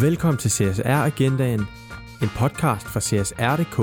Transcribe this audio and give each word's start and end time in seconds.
Velkommen 0.00 0.38
til 0.38 0.50
CSR 0.50 0.88
Agendaen, 0.88 1.60
en 2.22 2.28
podcast 2.36 2.86
fra 2.86 3.00
CSR.dk. 3.00 3.78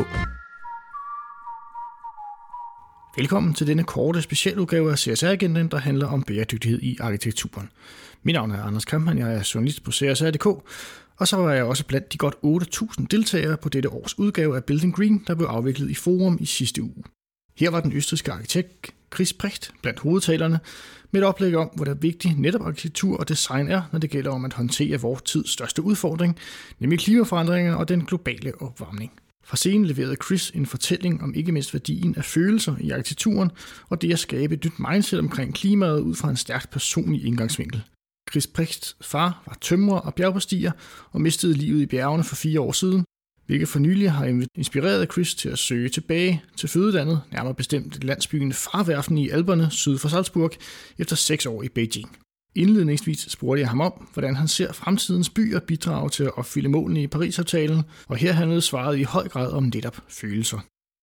Velkommen 3.17 3.53
til 3.53 3.67
denne 3.67 3.83
korte 3.83 4.21
specialudgave 4.21 4.91
af 4.91 4.97
CSR-agendaen, 4.97 5.67
der 5.67 5.77
handler 5.77 6.07
om 6.07 6.23
bæredygtighed 6.23 6.79
i 6.81 6.97
arkitekturen. 6.99 7.69
Mit 8.23 8.33
navn 8.33 8.51
er 8.51 8.63
Anders 8.63 8.85
Kampmann, 8.85 9.19
jeg 9.19 9.35
er 9.35 9.51
journalist 9.55 9.83
på 9.83 9.91
CSR.dk, 9.91 10.45
og 11.17 11.27
så 11.27 11.37
var 11.37 11.53
jeg 11.53 11.63
også 11.63 11.85
blandt 11.85 12.13
de 12.13 12.17
godt 12.17 12.35
8.000 12.35 13.05
deltagere 13.11 13.57
på 13.57 13.69
dette 13.69 13.89
års 13.89 14.19
udgave 14.19 14.55
af 14.55 14.63
Building 14.63 14.95
Green, 14.95 15.23
der 15.27 15.35
blev 15.35 15.47
afviklet 15.47 15.89
i 15.89 15.95
Forum 15.95 16.37
i 16.41 16.45
sidste 16.45 16.81
uge. 16.81 17.03
Her 17.57 17.69
var 17.69 17.81
den 17.81 17.93
østrigske 17.93 18.31
arkitekt 18.31 18.93
Chris 19.15 19.33
Precht 19.33 19.71
blandt 19.81 19.99
hovedtalerne, 19.99 20.59
med 21.11 21.21
et 21.21 21.27
oplæg 21.27 21.55
om, 21.55 21.67
hvor 21.75 21.85
der 21.85 21.93
vigtigt 21.93 22.39
netop 22.39 22.61
arkitektur 22.61 23.17
og 23.17 23.29
design 23.29 23.67
er, 23.67 23.81
når 23.91 23.99
det 23.99 24.09
gælder 24.09 24.31
om 24.31 24.45
at 24.45 24.53
håndtere 24.53 25.01
vores 25.01 25.21
tids 25.21 25.49
største 25.49 25.81
udfordring, 25.81 26.37
nemlig 26.79 26.99
klimaforandringer 26.99 27.75
og 27.75 27.89
den 27.89 28.05
globale 28.05 28.61
opvarmning. 28.61 29.11
Fra 29.45 29.57
scenen 29.57 29.85
leverede 29.85 30.15
Chris 30.25 30.49
en 30.49 30.65
fortælling 30.65 31.23
om 31.23 31.33
ikke 31.33 31.51
mindst 31.51 31.73
værdien 31.73 32.15
af 32.15 32.25
følelser 32.25 32.75
i 32.79 32.89
arkitekturen, 32.89 33.51
og 33.89 34.01
det 34.01 34.13
at 34.13 34.19
skabe 34.19 34.53
et 34.53 34.65
nyt 34.65 34.79
mindset 34.79 35.19
omkring 35.19 35.55
klimaet 35.55 35.99
ud 35.99 36.15
fra 36.15 36.29
en 36.29 36.37
stærkt 36.37 36.69
personlig 36.69 37.25
indgangsvinkel. 37.25 37.83
Chris 38.31 38.47
Prechts 38.47 38.95
far 39.01 39.43
var 39.47 39.57
tømrer 39.61 39.99
og 39.99 40.13
bjergbestiger 40.13 40.71
og 41.11 41.21
mistede 41.21 41.53
livet 41.53 41.81
i 41.81 41.85
bjergene 41.85 42.23
for 42.23 42.35
fire 42.35 42.61
år 42.61 42.71
siden, 42.71 43.05
hvilket 43.53 43.69
for 43.69 43.79
nylig 43.79 44.11
har 44.11 44.47
inspireret 44.55 45.11
Chris 45.11 45.35
til 45.35 45.49
at 45.49 45.59
søge 45.59 45.89
tilbage 45.89 46.43
til 46.57 46.69
fødelandet, 46.69 47.21
nærmere 47.31 47.55
bestemt 47.55 48.03
landsbyen 48.03 48.53
Farværfen 48.53 49.17
i 49.17 49.29
Alperne 49.29 49.71
syd 49.71 49.97
for 49.97 50.09
Salzburg, 50.09 50.51
efter 50.97 51.15
seks 51.15 51.45
år 51.45 51.63
i 51.63 51.69
Beijing. 51.69 52.17
Indledningsvis 52.55 53.19
spurgte 53.19 53.61
jeg 53.61 53.69
ham 53.69 53.81
om, 53.81 54.09
hvordan 54.13 54.35
han 54.35 54.47
ser 54.47 54.73
fremtidens 54.73 55.29
byer 55.29 55.59
bidrage 55.59 56.09
til 56.09 56.23
at 56.23 56.37
opfylde 56.37 56.69
målene 56.69 57.03
i 57.03 57.07
Paris-aftalen, 57.07 57.83
og 58.07 58.17
her 58.17 58.31
handlede 58.31 58.61
svaret 58.61 58.97
i 58.97 59.03
høj 59.03 59.27
grad 59.27 59.51
om 59.51 59.63
netop 59.63 59.97
følelser. 60.07 60.59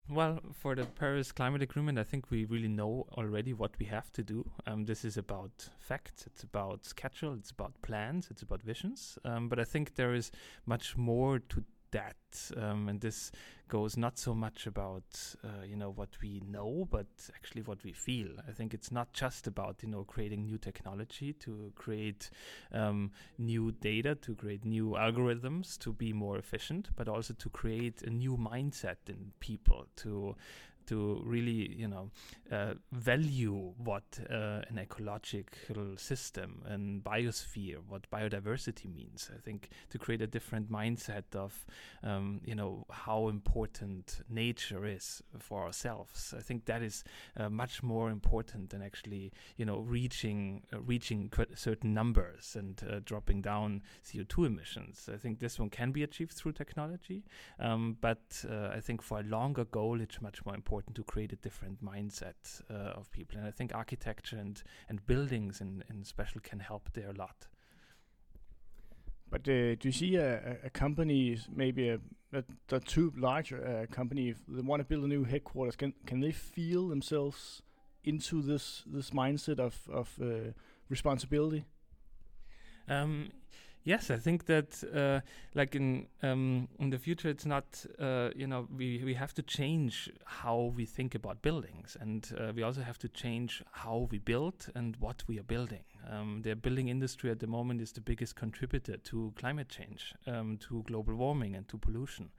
Well, 0.10 0.38
for 0.62 0.74
the 0.76 0.86
Paris 1.00 1.34
Climate 1.36 1.64
Agreement, 1.64 2.00
I 2.00 2.04
think 2.10 2.32
we 2.32 2.38
really 2.52 2.68
know 2.68 3.04
already 3.18 3.54
what 3.54 3.72
we 3.80 3.86
have 3.86 4.10
to 4.14 4.22
do. 4.22 4.52
Um, 4.68 4.86
this 4.86 5.04
is 5.04 5.18
about 5.18 5.72
facts, 5.80 6.28
it's 6.28 6.44
about 6.44 6.80
schedule, 6.86 7.34
it's 7.40 7.52
about 7.58 7.74
plans, 7.88 8.30
it's 8.32 8.44
about 8.44 8.62
visions. 8.66 9.20
Um, 9.26 9.50
but 9.50 9.60
I 9.60 9.66
think 9.66 9.96
there 9.96 10.16
is 10.18 10.32
much 10.66 10.98
more 10.98 11.40
to 11.40 11.64
that. 11.98 12.16
Um, 12.56 12.90
and 12.90 13.02
this 13.02 13.32
goes 13.68 13.98
not 13.98 14.18
so 14.18 14.34
much 14.34 14.66
about 14.66 15.36
uh, 15.44 15.64
you 15.66 15.76
know 15.76 15.90
what 15.90 16.10
we 16.22 16.42
know 16.48 16.88
but 16.90 17.08
actually 17.36 17.64
what 17.64 17.84
we 17.84 17.92
feel. 17.92 18.30
I 18.48 18.52
think 18.52 18.74
it's 18.74 18.92
not 18.92 19.14
just 19.14 19.48
about 19.48 19.84
you 19.84 19.90
know 19.90 20.04
creating 20.04 20.46
new 20.46 20.58
technology 20.58 21.34
to 21.46 21.72
create 21.76 22.30
um, 22.72 23.12
new 23.38 23.72
data 23.72 24.16
to 24.16 24.36
create 24.36 24.64
new 24.66 24.92
algorithms 24.92 25.78
to 25.80 25.92
be 25.92 26.14
more 26.14 26.38
efficient 26.38 26.90
but 26.96 27.08
also 27.08 27.34
to 27.34 27.50
create 27.50 28.02
a 28.04 28.10
new 28.10 28.38
mindset 28.38 29.02
in 29.08 29.32
people 29.40 29.88
to 29.98 30.36
to 30.88 31.22
really, 31.26 31.76
you 31.76 31.88
know, 31.88 32.10
uh, 32.52 32.74
value 32.92 33.74
what 33.78 34.04
uh, 34.30 34.62
an 34.70 34.80
ecological 34.80 35.98
system 35.98 36.64
and 36.66 37.04
biosphere, 37.04 37.78
what 37.88 38.10
biodiversity 38.10 38.94
means. 38.94 39.30
I 39.34 39.40
think 39.40 39.70
to 39.90 39.98
create 39.98 40.22
a 40.22 40.28
different 40.28 40.72
mindset 40.72 41.36
of, 41.36 41.66
um, 42.04 42.42
you 42.46 42.56
know, 42.56 42.86
how 42.90 43.28
important 43.28 44.22
nature 44.30 44.86
is 44.86 45.22
for 45.40 45.64
ourselves. 45.64 46.34
I 46.38 46.42
think 46.42 46.66
that 46.66 46.82
is 46.82 47.04
uh, 47.36 47.50
much 47.50 47.84
more 47.84 48.10
important 48.10 48.70
than 48.70 48.82
actually, 48.82 49.34
you 49.58 49.66
know, 49.66 49.80
reaching 49.80 50.64
uh, 50.74 50.80
reaching 50.82 51.32
certain 51.56 51.94
numbers 51.94 52.56
and 52.58 52.82
uh, 52.90 53.00
dropping 53.04 53.42
down 53.42 53.84
CO2 54.06 54.48
emissions. 54.48 55.10
I 55.14 55.18
think 55.18 55.40
this 55.40 55.60
one 55.60 55.70
can 55.70 55.92
be 55.92 56.04
achieved 56.04 56.34
through 56.34 56.54
technology, 56.54 57.24
um, 57.60 57.98
but 58.00 58.46
uh, 58.50 58.70
I 58.74 58.80
think 58.80 59.02
for 59.02 59.20
a 59.20 59.24
longer 59.24 59.66
goal, 59.66 60.00
it's 60.00 60.22
much 60.22 60.46
more 60.46 60.56
important 60.56 60.77
important 60.78 60.96
to 60.96 61.04
create 61.04 61.34
a 61.34 61.36
different 61.38 61.84
mindset 61.84 62.62
uh, 62.70 63.00
of 63.00 63.12
people. 63.12 63.38
And 63.38 63.48
I 63.48 63.52
think 63.52 63.74
architecture 63.74 64.38
and, 64.38 64.62
and 64.90 65.06
buildings 65.08 65.62
in, 65.62 65.84
in 65.90 66.04
special 66.04 66.42
can 66.42 66.60
help 66.60 66.90
there 66.94 67.10
a 67.10 67.14
lot. 67.14 67.48
But 69.30 69.42
uh, 69.42 69.76
do 69.76 69.80
you 69.82 69.92
see 69.92 70.16
a, 70.16 70.58
a 70.64 70.70
company, 70.70 71.38
maybe 71.54 71.90
a, 71.90 72.00
a, 72.32 72.44
a 72.72 72.80
too 72.80 73.12
large 73.18 73.52
uh, 73.52 73.88
company, 73.92 74.30
if 74.30 74.38
they 74.48 74.62
want 74.62 74.82
to 74.82 74.86
build 74.86 75.04
a 75.04 75.08
new 75.08 75.26
headquarters, 75.26 75.76
can 75.76 75.94
can 76.06 76.22
they 76.22 76.32
feel 76.32 76.88
themselves 76.88 77.62
into 78.04 78.42
this 78.42 78.84
this 78.94 79.10
mindset 79.12 79.60
of 79.60 79.76
of 79.92 80.18
uh, 80.22 80.54
responsibility? 80.90 81.66
Um, 82.88 83.32
Yes, 83.88 84.12
I 84.12 84.18
think 84.18 84.48
that 84.48 84.84
uh, 84.94 85.22
like 85.56 85.74
in 85.74 86.08
um, 86.22 86.68
in 86.78 86.90
the 86.90 86.98
future, 87.00 87.30
it's 87.30 87.46
not 87.46 87.86
uh, 87.98 88.32
you 88.36 88.46
know 88.46 88.68
we 88.76 89.02
we 89.06 89.14
have 89.14 89.34
to 89.36 89.42
change 89.42 90.12
how 90.26 90.74
we 90.76 90.86
think 90.86 91.16
about 91.16 91.42
buildings, 91.42 91.96
and 92.02 92.30
uh, 92.38 92.52
we 92.54 92.64
also 92.64 92.82
have 92.82 92.98
to 92.98 93.08
change 93.08 93.64
how 93.72 94.10
we 94.12 94.18
build 94.18 94.68
and 94.76 94.98
what 94.98 95.24
we 95.30 95.40
are 95.40 95.48
building. 95.48 95.86
Um, 96.10 96.42
the 96.42 96.56
building 96.56 96.88
industry 96.90 97.32
at 97.32 97.40
the 97.40 97.48
moment 97.48 97.82
is 97.82 97.92
the 97.92 98.02
biggest 98.02 98.36
contributor 98.36 98.98
to 98.98 99.34
climate 99.36 99.70
change, 99.70 100.14
um, 100.26 100.58
to 100.68 100.84
global 100.84 101.16
warming, 101.16 101.56
and 101.56 101.68
to 101.68 101.78
pollution. 101.78 102.30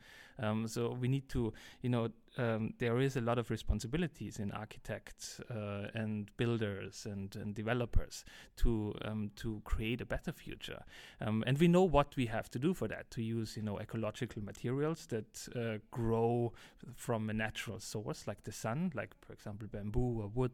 Um, 0.41 0.69
so 0.69 0.97
we 1.01 1.09
need 1.09 1.29
to, 1.31 1.53
you 1.83 1.91
know, 1.91 2.11
um, 2.37 2.75
there 2.79 3.01
is 3.01 3.17
a 3.17 3.21
lot 3.21 3.39
of 3.39 3.51
responsibilities 3.51 4.39
in 4.39 4.53
architects 4.53 5.41
uh, 5.51 5.89
and 5.95 6.31
builders 6.37 7.07
and, 7.11 7.35
and 7.35 7.55
developers 7.55 8.25
to 8.59 8.95
um, 9.05 9.33
to 9.37 9.61
create 9.65 10.01
a 10.01 10.07
better 10.07 10.31
future. 10.31 10.85
Um, 11.21 11.43
and 11.47 11.59
we 11.59 11.67
know 11.67 11.83
what 11.83 12.15
we 12.17 12.27
have 12.27 12.49
to 12.51 12.59
do 12.61 12.75
for 12.75 12.87
that. 12.89 13.11
To 13.13 13.23
use, 13.23 13.57
you 13.57 13.63
know, 13.65 13.81
ecological 13.81 14.45
materials 14.45 15.07
that 15.07 15.49
uh, 15.57 15.79
grow 15.91 16.53
from 16.95 17.29
a 17.31 17.33
natural 17.33 17.81
source, 17.81 18.29
like 18.29 18.45
the 18.45 18.53
sun, 18.53 18.93
like 18.95 19.15
for 19.21 19.33
example 19.33 19.67
bamboo 19.69 20.21
or 20.23 20.29
wood, 20.29 20.53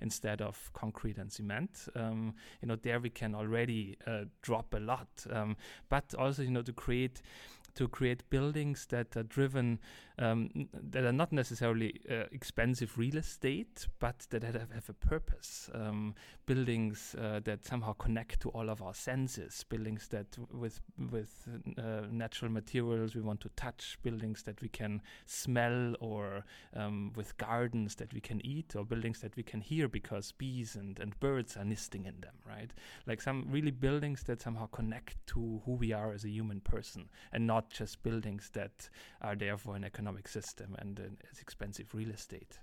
instead 0.00 0.42
of 0.42 0.70
concrete 0.72 1.18
and 1.18 1.30
cement. 1.30 1.88
Um, 2.02 2.34
you 2.60 2.68
know, 2.68 2.76
there 2.76 3.00
we 3.00 3.10
can 3.10 3.34
already 3.34 3.96
uh, 4.06 4.24
drop 4.42 4.74
a 4.74 4.78
lot. 4.80 5.08
but 5.88 6.14
also, 6.18 6.42
you 6.42 6.50
know, 6.50 6.62
to 6.62 6.72
create 6.72 7.22
to 7.74 7.88
create 7.88 8.28
buildings 8.30 8.86
that 8.86 9.16
are 9.16 9.22
driven 9.22 9.78
um, 10.18 10.50
that 10.72 11.04
are 11.04 11.12
not 11.12 11.32
necessarily 11.32 12.00
uh, 12.10 12.24
expensive 12.32 12.98
real 12.98 13.16
estate, 13.16 13.86
but 13.98 14.26
that 14.30 14.42
have, 14.42 14.70
have 14.72 14.88
a 14.88 14.92
purpose. 14.92 15.70
Um, 15.74 16.14
buildings 16.46 17.14
uh, 17.18 17.40
that 17.44 17.64
somehow 17.64 17.92
connect 17.94 18.40
to 18.40 18.48
all 18.50 18.68
of 18.68 18.82
our 18.82 18.94
senses. 18.94 19.64
Buildings 19.68 20.08
that, 20.08 20.26
with 20.52 20.80
with 21.10 21.48
uh, 21.78 22.06
natural 22.10 22.50
materials, 22.50 23.14
we 23.14 23.22
want 23.22 23.40
to 23.40 23.48
touch. 23.56 23.98
Buildings 24.02 24.42
that 24.42 24.60
we 24.60 24.68
can 24.68 25.00
smell, 25.26 25.94
or 26.00 26.44
um, 26.76 27.12
with 27.16 27.36
gardens 27.38 27.94
that 27.96 28.12
we 28.12 28.20
can 28.20 28.44
eat, 28.44 28.76
or 28.76 28.84
buildings 28.84 29.20
that 29.20 29.36
we 29.36 29.42
can 29.42 29.60
hear 29.60 29.88
because 29.88 30.32
bees 30.32 30.76
and, 30.76 30.98
and 30.98 31.18
birds 31.20 31.56
are 31.56 31.64
nesting 31.64 32.04
in 32.04 32.20
them. 32.20 32.34
Right, 32.46 32.70
like 33.06 33.20
some 33.20 33.46
really 33.48 33.70
buildings 33.70 34.24
that 34.24 34.42
somehow 34.42 34.66
connect 34.66 35.16
to 35.28 35.62
who 35.64 35.72
we 35.72 35.92
are 35.92 36.12
as 36.12 36.24
a 36.24 36.30
human 36.30 36.60
person, 36.60 37.08
and 37.32 37.46
not 37.46 37.61
just 37.70 38.02
buildings 38.02 38.50
that 38.54 38.88
are 39.20 39.34
there 39.34 39.56
for 39.56 39.76
an 39.76 39.84
economic 39.84 40.28
system 40.28 40.76
and 40.78 41.00
uh, 41.00 41.02
it's 41.30 41.40
expensive 41.40 41.94
real 41.94 42.10
estate. 42.10 42.58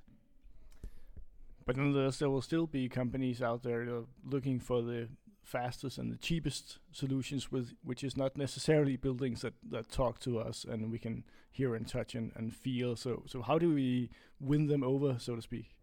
But 1.66 1.78
nonetheless, 1.78 2.18
there 2.18 2.30
will 2.30 2.42
still 2.42 2.66
be 2.66 2.90
companies 2.90 3.42
out 3.42 3.62
there 3.62 3.88
looking 4.26 4.60
for 4.60 4.82
the 4.82 5.08
fastest 5.44 5.98
and 5.98 6.12
the 6.12 6.18
cheapest 6.18 6.80
solutions, 6.92 7.52
with 7.52 7.74
which 7.84 8.04
is 8.04 8.16
not 8.16 8.38
necessarily 8.38 8.96
buildings 8.96 9.42
that, 9.42 9.54
that 9.70 9.92
talk 9.92 10.20
to 10.22 10.40
us 10.40 10.64
and 10.64 10.92
we 10.92 11.00
can 11.00 11.24
hear 11.52 11.76
and 11.76 11.88
touch 11.88 12.16
and, 12.16 12.31
and 12.36 12.56
feel. 12.56 12.96
So, 12.96 13.24
so 13.26 13.42
how 13.42 13.58
do 13.60 13.74
we 13.74 14.10
win 14.40 14.68
them 14.68 14.84
over, 14.84 15.18
so 15.20 15.36
to 15.36 15.42
speak? 15.42 15.76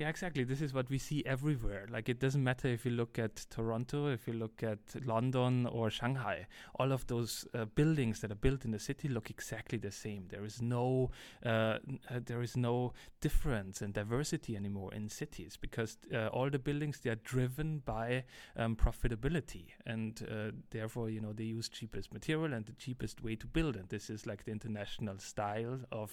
Yeah, 0.00 0.08
exactly. 0.08 0.44
This 0.44 0.62
is 0.62 0.72
what 0.72 0.88
we 0.88 0.96
see 0.96 1.22
everywhere. 1.26 1.86
Like 1.90 2.08
it 2.08 2.20
doesn't 2.20 2.42
matter 2.42 2.68
if 2.68 2.86
you 2.86 2.90
look 2.90 3.18
at 3.18 3.44
Toronto, 3.50 4.06
if 4.06 4.26
you 4.26 4.32
look 4.32 4.62
at 4.62 4.78
London 5.04 5.66
or 5.66 5.90
Shanghai. 5.90 6.46
All 6.76 6.90
of 6.90 7.06
those 7.06 7.46
uh, 7.52 7.66
buildings 7.66 8.20
that 8.20 8.32
are 8.32 8.36
built 8.46 8.64
in 8.64 8.70
the 8.70 8.78
city 8.78 9.08
look 9.08 9.28
exactly 9.28 9.76
the 9.76 9.90
same. 9.90 10.24
There 10.30 10.42
is 10.42 10.62
no 10.62 11.10
uh, 11.44 11.48
uh, 11.48 12.20
there 12.24 12.40
is 12.40 12.56
no 12.56 12.94
difference 13.20 13.82
and 13.82 13.92
diversity 13.92 14.56
anymore 14.56 14.94
in 14.94 15.10
cities 15.10 15.58
because 15.60 15.98
uh, 16.14 16.28
all 16.28 16.48
the 16.48 16.58
buildings 16.58 17.00
they 17.00 17.10
are 17.10 17.20
driven 17.22 17.82
by 17.84 18.24
um, 18.56 18.76
profitability 18.76 19.66
and 19.84 20.26
uh, 20.32 20.52
therefore 20.70 21.10
you 21.10 21.20
know 21.20 21.34
they 21.34 21.44
use 21.44 21.68
cheapest 21.68 22.10
material 22.10 22.54
and 22.54 22.64
the 22.64 22.72
cheapest 22.72 23.22
way 23.22 23.36
to 23.36 23.46
build. 23.46 23.76
And 23.76 23.86
this 23.90 24.08
is 24.08 24.24
like 24.24 24.46
the 24.46 24.52
international 24.52 25.18
style 25.18 25.80
of 25.92 26.10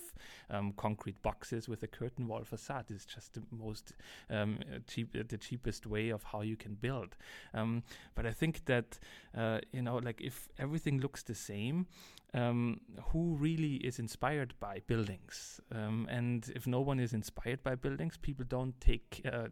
um, 0.49 0.73
concrete 0.75 1.21
boxes 1.21 1.69
with 1.69 1.83
a 1.83 1.87
curtain 1.87 2.27
wall 2.27 2.43
facade. 2.43 2.91
Is 2.91 3.05
just 3.05 3.33
the 3.33 3.43
most 3.51 3.76
most 3.77 3.93
um, 4.29 4.59
cheap, 4.87 5.13
the 5.27 5.37
cheapest 5.37 5.85
way 5.85 6.09
of 6.09 6.23
how 6.23 6.41
you 6.41 6.55
can 6.55 6.75
build. 6.75 7.15
Um, 7.53 7.83
but 8.15 8.25
I 8.25 8.31
think 8.31 8.65
that 8.65 8.99
uh, 9.37 9.59
you 9.71 9.81
know, 9.81 9.97
like 9.97 10.21
if 10.21 10.49
everything 10.59 10.99
looks 10.99 11.23
the 11.23 11.35
same, 11.35 11.87
um, 12.33 12.81
who 13.11 13.35
really 13.35 13.75
is 13.75 13.99
inspired 13.99 14.53
by 14.59 14.81
buildings. 14.87 15.61
Um, 15.73 16.07
and 16.09 16.51
if 16.55 16.67
no 16.67 16.81
one 16.81 16.99
is 16.99 17.13
inspired 17.13 17.63
by 17.63 17.75
buildings, 17.75 18.17
people 18.17 18.45
don't 18.47 18.79
take 18.81 19.21
uh, 19.25 19.47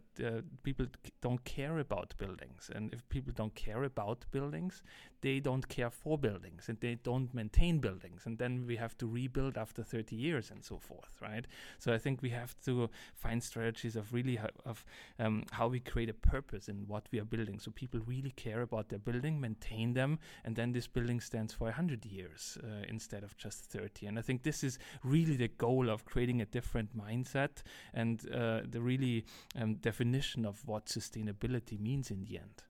people 0.62 0.86
don't 1.22 1.42
care 1.44 1.78
about 1.78 2.14
buildings. 2.18 2.70
And 2.74 2.92
if 2.92 3.08
people 3.08 3.32
don't 3.34 3.54
care 3.54 3.84
about 3.84 4.26
buildings, 4.30 4.82
they 5.22 5.40
don't 5.40 5.66
care 5.68 5.90
for 5.90 6.18
buildings 6.18 6.68
and 6.68 6.78
they 6.80 6.96
don't 7.02 7.32
maintain 7.34 7.78
buildings. 7.78 8.22
And 8.26 8.38
then 8.38 8.66
we 8.66 8.76
have 8.76 8.96
to 8.98 9.06
rebuild 9.06 9.56
after 9.56 9.82
30 9.82 10.14
years 10.14 10.50
and 10.50 10.64
so 10.64 10.78
forth, 10.78 11.18
right? 11.20 11.46
So 11.78 11.92
I 11.92 11.98
think 11.98 12.22
we 12.22 12.30
have 12.30 12.54
to 12.66 12.90
find 13.14 13.42
strategies 13.42 13.96
of 13.96 14.12
really 14.12 14.38
of 14.64 14.84
um, 15.18 15.44
how 15.50 15.68
we 15.68 15.80
create 15.80 16.10
a 16.10 16.14
purpose 16.14 16.68
in 16.68 16.84
what 16.86 17.08
we 17.10 17.18
are 17.18 17.24
building. 17.24 17.58
So 17.58 17.70
people 17.70 18.00
really 18.06 18.32
care 18.32 18.60
about 18.62 18.88
their 18.88 18.98
building, 18.98 19.40
maintain 19.40 19.94
them, 19.94 20.18
and 20.44 20.54
then 20.54 20.72
this 20.72 20.86
building 20.86 21.20
stands 21.20 21.52
for 21.52 21.64
100 21.64 22.04
years 22.04 22.58
uh, 22.66 22.92
instead 22.94 23.22
of 23.22 23.30
just 23.44 23.72
30. 23.72 24.06
And 24.06 24.18
I 24.18 24.22
think 24.22 24.42
this 24.42 24.62
is 24.64 24.78
really 25.04 25.36
the 25.36 25.48
goal 25.58 25.90
of 25.90 26.04
creating 26.04 26.40
a 26.40 26.44
different 26.44 26.90
mindset 26.96 27.62
and 27.94 28.20
uh, 28.32 28.60
the 28.72 28.80
really 28.80 29.24
um, 29.60 29.76
definition 29.84 30.44
of 30.44 30.56
what 30.66 30.86
sustainability 30.86 31.78
means 31.78 32.10
in 32.10 32.24
the 32.24 32.36
end. 32.36 32.62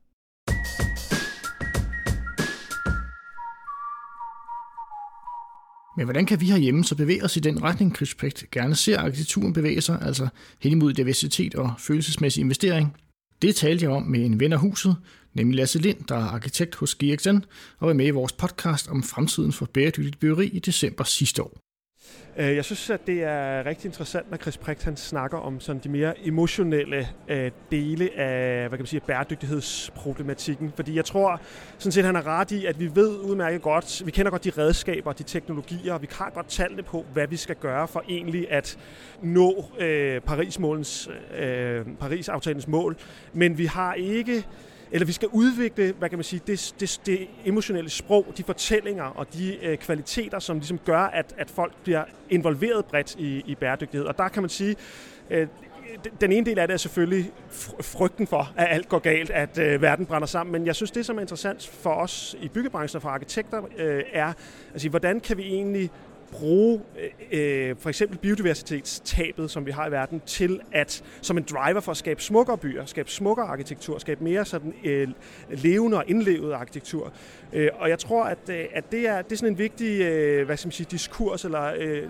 Men 5.97 6.05
hvordan 6.05 6.25
kan 6.25 6.41
vi 6.41 6.45
herhjemme 6.45 6.83
så 6.83 6.95
bevæge 6.95 7.23
os 7.23 7.37
i 7.37 7.39
den 7.39 7.63
retning, 7.63 7.95
Chris 7.95 8.15
Pecht 8.15 8.51
gerne 8.51 8.75
ser 8.75 8.99
arkitekturen 8.99 9.53
bevæge 9.53 9.81
sig, 9.81 10.01
altså 10.01 10.27
hen 10.61 10.71
imod 10.71 10.93
diversitet 10.93 11.55
og 11.55 11.73
følelsesmæssig 11.77 12.41
investering? 12.41 12.95
Det 13.41 13.55
talte 13.55 13.85
jeg 13.85 13.91
om 13.91 14.03
med 14.03 14.25
en 14.25 14.39
ven 14.39 14.53
af 14.53 14.59
huset, 14.59 14.95
nemlig 15.37 15.55
Lasse 15.55 15.79
Lind, 15.79 16.03
der 16.09 16.15
er 16.15 16.29
arkitekt 16.37 16.75
hos 16.75 16.95
GXN 16.95 17.37
og 17.79 17.87
var 17.87 17.93
med 17.93 18.07
i 18.07 18.09
vores 18.09 18.31
podcast 18.31 18.89
om 18.89 19.03
fremtiden 19.03 19.51
for 19.51 19.65
bæredygtigt 19.65 20.19
byggeri 20.19 20.47
i 20.47 20.59
december 20.59 21.03
sidste 21.03 21.43
år. 21.43 21.57
Øh, 22.37 22.55
jeg 22.55 22.65
synes, 22.65 22.89
at 22.89 23.07
det 23.07 23.23
er 23.23 23.65
rigtig 23.65 23.85
interessant, 23.85 24.31
når 24.31 24.37
Chris 24.37 24.57
Precht 24.57 24.83
han 24.83 24.97
snakker 24.97 25.37
om 25.37 25.59
sådan 25.59 25.81
de 25.83 25.89
mere 25.89 26.27
emotionelle 26.27 27.07
øh, 27.27 27.51
dele 27.71 28.09
af 28.17 28.59
hvad 28.59 28.69
kan 28.69 28.79
man 28.79 28.85
sige, 28.85 28.99
bæredygtighedsproblematikken. 28.99 30.73
Fordi 30.75 30.95
jeg 30.95 31.05
tror 31.05 31.41
sådan 31.77 31.91
set, 31.91 32.05
han 32.05 32.15
er 32.15 32.27
ret 32.27 32.51
i, 32.51 32.65
at 32.65 32.79
vi 32.79 32.95
ved 32.95 33.17
udmærket 33.17 33.61
godt, 33.61 34.01
vi 34.05 34.11
kender 34.11 34.31
godt 34.31 34.43
de 34.43 34.51
redskaber, 34.57 35.13
de 35.13 35.23
teknologier, 35.23 35.93
og 35.93 36.01
vi 36.01 36.07
har 36.11 36.31
godt 36.33 36.47
tallene 36.47 36.83
på, 36.83 37.05
hvad 37.13 37.27
vi 37.27 37.35
skal 37.35 37.55
gøre 37.55 37.87
for 37.87 38.03
egentlig 38.09 38.51
at 38.51 38.77
nå 39.21 39.65
øh, 39.79 40.21
Paris-målens, 40.21 41.09
øh, 41.37 41.85
Paris-aftalens 41.99 42.67
mål. 42.67 42.97
Men 43.33 43.57
vi 43.57 43.65
har 43.65 43.93
ikke 43.93 44.45
eller 44.91 45.05
vi 45.05 45.11
skal 45.11 45.27
udvikle, 45.31 45.93
hvad 45.99 46.09
kan 46.09 46.17
man 46.17 46.23
sige, 46.23 46.41
det, 46.47 46.75
det, 46.79 47.01
det 47.05 47.27
emotionelle 47.45 47.89
sprog, 47.89 48.25
de 48.37 48.43
fortællinger 48.43 49.03
og 49.03 49.33
de 49.33 49.65
øh, 49.65 49.77
kvaliteter, 49.77 50.39
som 50.39 50.57
ligesom 50.57 50.79
gør, 50.85 50.99
at, 50.99 51.33
at 51.37 51.49
folk 51.49 51.73
bliver 51.83 52.03
involveret 52.29 52.85
bredt 52.85 53.15
i, 53.15 53.43
i 53.45 53.55
bæredygtighed. 53.55 54.07
Og 54.07 54.17
der 54.17 54.27
kan 54.27 54.43
man 54.43 54.49
sige, 54.49 54.75
øh, 55.29 55.47
den 56.21 56.31
ene 56.31 56.45
del 56.45 56.59
af 56.59 56.67
det 56.67 56.73
er 56.73 56.77
selvfølgelig 56.77 57.31
frygten 57.81 58.27
for, 58.27 58.53
at 58.57 58.67
alt 58.69 58.89
går 58.89 58.99
galt, 58.99 59.29
at 59.29 59.57
øh, 59.57 59.81
verden 59.81 60.05
brænder 60.05 60.27
sammen. 60.27 60.51
Men 60.51 60.65
jeg 60.65 60.75
synes, 60.75 60.91
det 60.91 61.05
som 61.05 61.17
er 61.17 61.21
interessant 61.21 61.67
for 61.67 61.93
os 61.93 62.35
i 62.41 62.47
byggebranchen 62.47 62.97
og 62.97 63.01
for 63.01 63.09
arkitekter, 63.09 63.61
øh, 63.77 64.03
er, 64.13 64.33
altså, 64.73 64.89
hvordan 64.89 65.19
kan 65.19 65.37
vi 65.37 65.43
egentlig 65.43 65.91
bruge 66.31 66.81
øh, 67.31 67.69
øh, 67.69 67.75
for 67.79 67.89
eksempel 67.89 68.17
biodiversitetstabet, 68.17 69.51
som 69.51 69.65
vi 69.65 69.71
har 69.71 69.87
i 69.87 69.91
verden, 69.91 70.21
til 70.25 70.59
at 70.71 71.03
som 71.21 71.37
en 71.37 71.43
driver 71.43 71.79
for 71.79 71.91
at 71.91 71.97
skabe 71.97 72.21
smukkere 72.21 72.57
byer, 72.57 72.85
skabe 72.85 73.11
smukkere 73.11 73.47
arkitektur, 73.47 73.97
skabe 73.97 74.23
mere 74.23 74.45
sådan 74.45 74.73
øh, 74.83 75.07
levende 75.49 75.97
og 75.97 76.03
indlevet 76.07 76.53
arkitektur. 76.53 77.13
Øh, 77.53 77.69
og 77.79 77.89
jeg 77.89 77.99
tror, 77.99 78.23
at, 78.23 78.49
øh, 78.49 78.65
at 78.73 78.91
det, 78.91 79.07
er, 79.07 79.21
det 79.21 79.31
er 79.31 79.35
sådan 79.35 79.53
en 79.53 79.57
vigtig 79.57 80.01
øh, 80.01 80.45
hvad 80.45 80.57
skal 80.57 80.67
man 80.67 80.71
sige, 80.71 80.87
diskurs, 80.91 81.45
eller, 81.45 81.73
øh, 81.77 82.03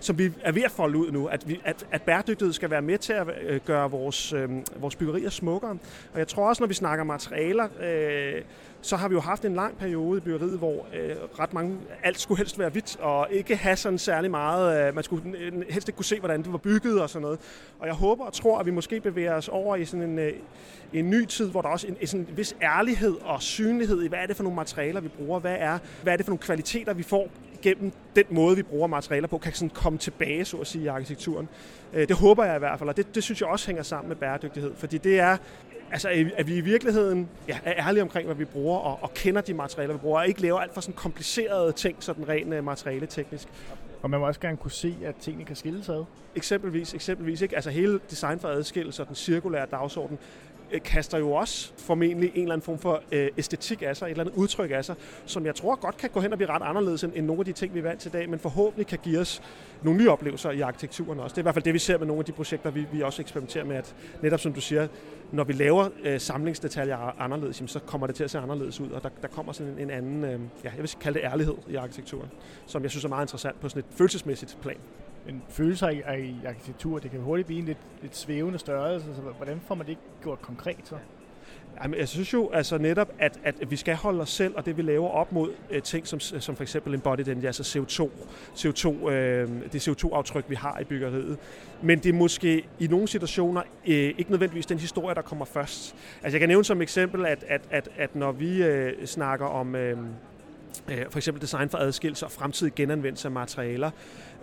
som 0.00 0.18
vi 0.18 0.32
er 0.42 0.52
ved 0.52 0.62
at 0.62 0.70
folde 0.70 0.98
ud 0.98 1.10
nu, 1.10 1.26
at, 1.26 1.48
vi, 1.48 1.60
at, 1.64 1.86
at 1.90 2.02
bæredygtighed 2.02 2.52
skal 2.52 2.70
være 2.70 2.82
med 2.82 2.98
til 2.98 3.12
at 3.12 3.26
øh, 3.46 3.60
gøre 3.66 3.90
vores, 3.90 4.32
øh, 4.32 4.50
vores 4.76 4.96
byggerier 4.96 5.30
smukkere. 5.30 5.78
Og 6.12 6.18
jeg 6.18 6.28
tror 6.28 6.48
også, 6.48 6.62
når 6.62 6.68
vi 6.68 6.74
snakker 6.74 7.04
materialer, 7.04 7.68
øh, 7.80 8.42
så 8.80 8.96
har 8.96 9.08
vi 9.08 9.14
jo 9.14 9.20
haft 9.20 9.44
en 9.44 9.54
lang 9.54 9.78
periode 9.78 10.18
i 10.18 10.20
byggeriet, 10.20 10.58
hvor 10.58 10.86
øh, 10.94 11.16
ret 11.38 11.54
mange, 11.54 11.78
alt 12.02 12.20
skulle 12.20 12.38
helst 12.38 12.58
være 12.58 12.68
hvidt, 12.68 12.96
og 13.00 13.28
ikke 13.30 13.56
have 13.56 13.76
sådan 13.76 13.98
særlig 13.98 14.30
meget, 14.30 14.88
øh, 14.88 14.94
man 14.94 15.04
skulle 15.04 15.38
øh, 15.38 15.52
helst 15.70 15.88
ikke 15.88 15.96
kunne 15.96 16.04
se, 16.04 16.18
hvordan 16.18 16.42
det 16.42 16.52
var 16.52 16.58
bygget 16.58 17.02
og 17.02 17.10
sådan 17.10 17.22
noget. 17.22 17.40
Og 17.78 17.86
jeg 17.86 17.94
håber 17.94 18.24
og 18.24 18.32
tror, 18.32 18.58
at 18.58 18.66
vi 18.66 18.70
måske 18.70 19.00
bevæger 19.00 19.34
os 19.34 19.48
over 19.48 19.76
i 19.76 19.84
sådan 19.84 20.08
en, 20.08 20.18
øh, 20.18 20.32
en 20.92 21.10
ny 21.10 21.24
tid, 21.24 21.50
hvor 21.50 21.62
der 21.62 21.68
også 21.68 21.86
er 21.86 21.92
en, 22.00 22.06
sådan 22.06 22.26
en 22.30 22.36
vis 22.36 22.56
ærlighed 22.62 23.14
og 23.22 23.42
synlighed 23.42 24.02
i, 24.02 24.08
hvad 24.08 24.18
er 24.18 24.26
det 24.26 24.36
for 24.36 24.42
nogle 24.42 24.56
materialer, 24.56 25.00
vi 25.00 25.08
bruger, 25.08 25.40
hvad 25.40 25.56
er, 25.58 25.78
hvad 26.02 26.12
er 26.12 26.16
det 26.16 26.26
for 26.26 26.30
nogle 26.30 26.42
kvaliteter, 26.42 26.94
vi 26.94 27.02
får 27.02 27.28
gennem 27.62 27.92
den 28.16 28.24
måde, 28.30 28.56
vi 28.56 28.62
bruger 28.62 28.86
materialer 28.86 29.28
på, 29.28 29.38
kan 29.38 29.52
sådan 29.52 29.70
komme 29.70 29.98
tilbage, 29.98 30.44
så 30.44 30.56
at 30.56 30.66
sige, 30.66 30.84
i 30.84 30.86
arkitekturen. 30.86 31.48
Øh, 31.92 32.08
det 32.08 32.16
håber 32.16 32.44
jeg 32.44 32.56
i 32.56 32.58
hvert 32.58 32.78
fald, 32.78 32.88
og 32.88 32.96
det, 32.96 33.14
det 33.14 33.22
synes 33.22 33.40
jeg 33.40 33.48
også 33.48 33.66
hænger 33.66 33.82
sammen 33.82 34.08
med 34.08 34.16
bæredygtighed, 34.16 34.72
fordi 34.76 34.98
det 34.98 35.20
er, 35.20 35.36
altså, 35.92 36.30
at 36.36 36.46
vi 36.46 36.56
i 36.56 36.60
virkeligheden 36.60 37.28
ja, 37.48 37.58
er 37.64 37.86
ærlige 37.86 38.02
omkring, 38.02 38.26
hvad 38.26 38.36
vi 38.36 38.44
bruger, 38.44 38.78
og, 38.78 38.98
og 39.02 39.14
kender 39.14 39.40
de 39.40 39.54
materialer, 39.54 39.92
vi 39.92 39.98
bruger, 39.98 40.18
og 40.20 40.28
ikke 40.28 40.42
laver 40.42 40.58
alt 40.58 40.74
for 40.74 40.80
sådan 40.80 40.94
komplicerede 40.94 41.72
ting, 41.72 41.96
sådan 42.00 42.28
rent 42.28 42.54
uh, 42.54 42.64
materiale-teknisk. 42.64 43.48
Og 44.02 44.10
man 44.10 44.20
må 44.20 44.26
også 44.26 44.40
gerne 44.40 44.56
kunne 44.56 44.70
se, 44.70 44.96
at 45.04 45.14
tingene 45.16 45.44
kan 45.44 45.56
skilles 45.56 45.88
ad. 45.88 46.04
Eksempelvis, 46.34 46.94
eksempelvis 46.94 47.42
ikke? 47.42 47.54
Altså 47.54 47.70
hele 47.70 48.00
design 48.10 48.38
for 48.38 48.48
adskillelse 48.48 49.02
og 49.02 49.06
den 49.06 49.16
cirkulære 49.16 49.66
dagsorden 49.70 50.18
Øh, 50.18 50.55
Øh, 50.72 50.80
kaster 50.82 51.18
jo 51.18 51.32
også 51.32 51.72
formentlig 51.78 52.30
en 52.34 52.42
eller 52.42 52.52
anden 52.52 52.64
form 52.64 52.78
for 52.78 53.02
øh, 53.12 53.28
æstetik 53.38 53.82
af 53.82 53.96
sig, 53.96 54.06
et 54.06 54.10
eller 54.10 54.24
andet 54.24 54.36
udtryk 54.36 54.70
af 54.70 54.84
sig, 54.84 54.94
som 55.26 55.46
jeg 55.46 55.54
tror 55.54 55.74
godt 55.74 55.96
kan 55.96 56.10
gå 56.10 56.20
hen 56.20 56.32
og 56.32 56.38
blive 56.38 56.50
ret 56.50 56.62
anderledes 56.62 57.04
end, 57.04 57.12
end 57.14 57.26
nogle 57.26 57.40
af 57.40 57.44
de 57.44 57.52
ting, 57.52 57.74
vi 57.74 57.78
er 57.78 57.82
vant 57.82 58.00
til 58.00 58.08
i 58.08 58.12
dag, 58.12 58.30
men 58.30 58.38
forhåbentlig 58.38 58.86
kan 58.86 58.98
give 59.02 59.20
os 59.20 59.42
nogle 59.82 60.00
nye 60.00 60.10
oplevelser 60.10 60.50
i 60.50 60.60
arkitekturen 60.60 61.20
også. 61.20 61.34
Det 61.34 61.38
er 61.38 61.42
i 61.42 61.44
hvert 61.44 61.54
fald 61.54 61.64
det, 61.64 61.74
vi 61.74 61.78
ser 61.78 61.98
med 61.98 62.06
nogle 62.06 62.20
af 62.20 62.24
de 62.24 62.32
projekter, 62.32 62.70
vi, 62.70 62.86
vi 62.92 63.02
også 63.02 63.22
eksperimenterer 63.22 63.64
med, 63.64 63.76
at 63.76 63.94
netop 64.22 64.40
som 64.40 64.52
du 64.52 64.60
siger, 64.60 64.88
når 65.32 65.44
vi 65.44 65.52
laver 65.52 65.88
øh, 66.04 66.20
samlingsdetaljer 66.20 67.20
anderledes, 67.20 67.60
jamen, 67.60 67.68
så 67.68 67.78
kommer 67.78 68.06
det 68.06 68.16
til 68.16 68.24
at 68.24 68.30
se 68.30 68.38
anderledes 68.38 68.80
ud, 68.80 68.90
og 68.90 69.02
der, 69.02 69.08
der 69.22 69.28
kommer 69.28 69.52
sådan 69.52 69.72
en, 69.72 69.78
en 69.78 69.90
anden, 69.90 70.24
øh, 70.24 70.40
ja, 70.64 70.70
jeg 70.70 70.78
vil 70.78 70.90
kalde 71.00 71.18
det 71.18 71.26
ærlighed 71.26 71.54
i 71.68 71.74
arkitekturen, 71.74 72.28
som 72.66 72.82
jeg 72.82 72.90
synes 72.90 73.04
er 73.04 73.08
meget 73.08 73.24
interessant 73.24 73.60
på 73.60 73.68
sådan 73.68 73.80
et 73.80 73.96
følelsesmæssigt 73.96 74.58
plan 74.62 74.76
en 75.28 75.42
følelse 75.48 75.86
af, 75.86 76.18
i 76.18 76.46
arkitektur, 76.46 76.98
det 76.98 77.10
kan 77.10 77.20
hurtigt 77.20 77.46
blive 77.46 77.58
en 77.58 77.66
lidt, 77.66 77.78
lidt 78.02 78.16
svævende 78.16 78.58
størrelse, 78.58 79.06
så 79.14 79.20
hvordan 79.20 79.60
får 79.66 79.74
man 79.74 79.86
det 79.86 79.98
gjort 80.22 80.42
konkret 80.42 80.80
så? 80.84 80.96
Jamen, 81.82 81.98
jeg 81.98 82.08
synes 82.08 82.32
jo 82.32 82.50
altså 82.52 82.78
netop, 82.78 83.12
at, 83.18 83.38
at 83.44 83.70
vi 83.70 83.76
skal 83.76 83.94
holde 83.94 84.20
os 84.20 84.30
selv 84.30 84.54
og 84.56 84.66
det, 84.66 84.76
vi 84.76 84.82
laver 84.82 85.08
op 85.08 85.32
mod 85.32 85.50
øh, 85.70 85.82
ting 85.82 86.06
som, 86.06 86.20
som 86.20 86.56
for 86.56 86.62
eksempel 86.62 86.94
embodied 86.94 87.28
energy, 87.28 87.44
altså 87.44 87.78
CO2, 87.78 88.10
CO2 88.56 89.10
øh, 89.10 89.48
det 89.72 89.88
CO2-aftryk, 89.88 90.44
vi 90.48 90.54
har 90.54 90.78
i 90.80 90.84
byggeriet. 90.84 91.38
Men 91.82 91.98
det 91.98 92.08
er 92.08 92.12
måske 92.12 92.68
i 92.78 92.86
nogle 92.86 93.08
situationer 93.08 93.62
øh, 93.86 93.94
ikke 93.94 94.30
nødvendigvis 94.30 94.66
den 94.66 94.78
historie, 94.78 95.14
der 95.14 95.22
kommer 95.22 95.44
først. 95.44 95.96
Altså 96.22 96.36
jeg 96.36 96.40
kan 96.40 96.48
nævne 96.48 96.64
som 96.64 96.82
eksempel, 96.82 97.26
at, 97.26 97.44
at, 97.48 97.60
at, 97.70 97.88
at 97.96 98.16
når 98.16 98.32
vi 98.32 98.62
øh, 98.62 99.06
snakker 99.06 99.46
om... 99.46 99.74
Øh, 99.74 99.98
Øh, 100.90 101.04
for 101.10 101.18
eksempel 101.18 101.42
design 101.42 101.68
for 101.68 101.78
adskillelse 101.78 102.26
og 102.26 102.32
fremtidig 102.32 102.74
genanvendelse 102.74 103.28
af 103.28 103.32
materialer, 103.32 103.90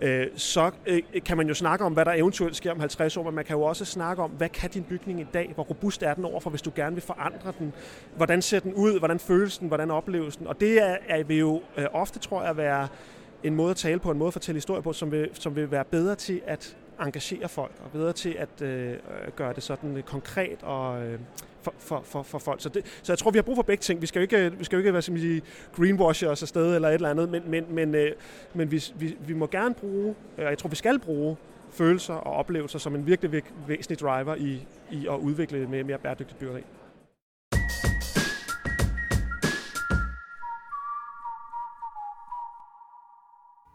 øh, 0.00 0.26
så 0.36 0.70
øh, 0.86 1.02
kan 1.24 1.36
man 1.36 1.48
jo 1.48 1.54
snakke 1.54 1.84
om, 1.84 1.92
hvad 1.92 2.04
der 2.04 2.12
eventuelt 2.12 2.56
sker 2.56 2.70
om 2.70 2.80
50 2.80 3.16
år, 3.16 3.22
men 3.22 3.34
man 3.34 3.44
kan 3.44 3.56
jo 3.56 3.62
også 3.62 3.84
snakke 3.84 4.22
om, 4.22 4.30
hvad 4.30 4.48
kan 4.48 4.70
din 4.70 4.82
bygning 4.82 5.20
i 5.20 5.26
dag? 5.34 5.52
Hvor 5.54 5.64
robust 5.64 6.02
er 6.02 6.14
den 6.14 6.24
overfor, 6.24 6.50
hvis 6.50 6.62
du 6.62 6.72
gerne 6.76 6.94
vil 6.96 7.02
forandre 7.02 7.52
den? 7.58 7.72
Hvordan 8.16 8.42
ser 8.42 8.60
den 8.60 8.74
ud? 8.74 8.98
Hvordan 8.98 9.18
føles 9.18 9.58
den? 9.58 9.68
Hvordan 9.68 9.90
opleves 9.90 10.36
den? 10.36 10.46
Og 10.46 10.60
det 10.60 10.82
er, 10.82 10.96
er 11.08 11.22
vi 11.22 11.38
jo 11.38 11.62
ofte, 11.92 12.18
tror 12.18 12.40
jeg, 12.40 12.50
at 12.50 12.56
være 12.56 12.88
en 13.42 13.54
måde 13.54 13.70
at 13.70 13.76
tale 13.76 14.00
på, 14.00 14.10
en 14.10 14.18
måde 14.18 14.28
at 14.28 14.32
fortælle 14.32 14.56
historie 14.56 14.82
på, 14.82 14.92
som 14.92 15.12
vil, 15.12 15.28
som 15.32 15.56
vil 15.56 15.70
være 15.70 15.84
bedre 15.84 16.14
til 16.14 16.40
at 16.46 16.76
engagere 17.00 17.48
folk, 17.48 17.72
og 17.84 17.90
bedre 17.90 18.12
til 18.12 18.36
at 18.38 18.62
øh, 18.62 18.90
øh, 18.90 18.98
gøre 19.36 19.52
det 19.52 19.62
sådan 19.62 19.96
øh, 19.96 20.02
konkret 20.02 20.62
og 20.62 21.06
øh, 21.06 21.18
for, 21.62 21.74
for, 21.78 22.02
for, 22.04 22.22
for 22.22 22.38
folk. 22.38 22.62
Så, 22.62 22.68
det, 22.68 22.86
så 23.02 23.12
jeg 23.12 23.18
tror, 23.18 23.30
vi 23.30 23.38
har 23.38 23.42
brug 23.42 23.56
for 23.56 23.62
begge 23.62 23.80
ting. 23.80 24.00
Vi 24.00 24.06
skal 24.06 24.20
jo 24.20 24.22
ikke, 24.22 24.58
vi 24.58 24.64
skal 24.64 24.76
jo 24.76 24.78
ikke 24.78 24.92
være, 24.92 25.02
som 25.02 25.18
sige, 25.18 25.42
greenwashe 25.76 26.30
os 26.30 26.42
afsted 26.42 26.74
eller 26.74 26.88
et 26.88 26.94
eller 26.94 27.10
andet, 27.10 27.28
men, 27.28 27.42
men, 27.46 27.64
men, 27.68 27.94
øh, 27.94 28.12
men 28.54 28.70
vi, 28.70 28.84
vi, 28.96 29.16
vi 29.26 29.34
må 29.34 29.46
gerne 29.46 29.74
bruge, 29.74 30.14
øh, 30.38 30.44
og 30.44 30.50
jeg 30.50 30.58
tror, 30.58 30.68
vi 30.68 30.76
skal 30.76 30.98
bruge 30.98 31.36
følelser 31.70 32.14
og 32.14 32.32
oplevelser 32.32 32.78
som 32.78 32.94
en 32.94 33.06
virkelig 33.06 33.42
væsentlig 33.66 34.00
driver 34.00 34.34
i, 34.34 34.66
i 34.90 35.06
at 35.06 35.16
udvikle 35.16 35.66
med 35.66 35.84
mere 35.84 35.98
bæredygtigt 35.98 36.38
byggeri. 36.38 36.62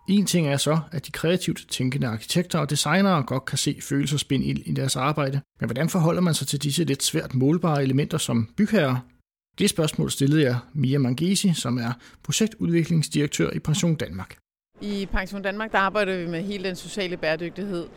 En 0.10 0.26
ting 0.26 0.48
er 0.48 0.58
så, 0.58 0.80
at 0.92 1.06
de 1.06 1.12
kreativt 1.12 1.66
tænkende 1.70 2.08
arkitekter 2.08 2.60
og 2.60 2.70
designere 2.70 3.24
godt 3.24 3.46
kan 3.46 3.58
se 3.58 3.80
følelser 3.82 4.32
ind 4.32 4.44
i 4.44 4.74
deres 4.74 4.96
arbejde. 4.96 5.42
Men 5.60 5.68
hvordan 5.68 5.90
forholder 5.90 6.22
man 6.22 6.34
sig 6.34 6.48
til 6.48 6.64
disse 6.64 6.84
lidt 6.84 7.04
svært 7.04 7.36
målbare 7.36 7.84
elementer 7.84 8.18
som 8.18 8.50
bygherrer? 8.58 8.96
Det 9.60 9.70
spørgsmål 9.70 10.12
stillede 10.12 10.44
jeg 10.44 10.58
Mia 10.74 10.98
Mangesi, 10.98 11.54
som 11.54 11.78
er 11.78 11.92
projektudviklingsdirektør 12.24 13.50
i 13.50 13.60
Pension 13.60 13.96
Danmark. 13.96 14.38
I 14.82 15.08
Pension 15.12 15.42
Danmark 15.42 15.72
der 15.72 15.78
arbejder 15.78 16.18
vi 16.18 16.28
med 16.28 16.44
hele 16.44 16.64
den 16.64 16.76
sociale 16.76 17.18
bæredygtighed 17.18 17.88